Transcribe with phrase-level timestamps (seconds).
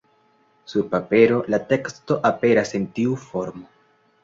[0.71, 3.65] Sur papero la teksto aperas en tiu formo.